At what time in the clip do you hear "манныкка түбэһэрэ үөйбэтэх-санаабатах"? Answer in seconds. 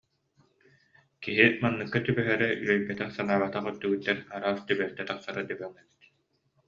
1.61-3.63